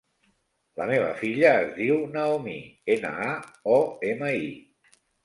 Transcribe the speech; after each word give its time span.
La 0.79 0.85
meva 0.91 1.09
filla 1.19 1.51
es 1.65 1.69
diu 1.75 1.99
Naomi: 2.15 2.55
ena, 2.95 3.13
a, 3.27 3.37
o, 3.75 3.77
ema, 4.09 4.31
i. 4.47 4.51